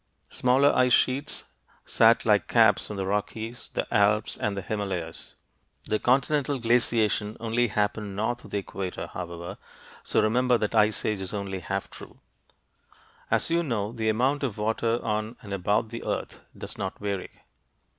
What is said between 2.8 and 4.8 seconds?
on the Rockies, the Alps, and the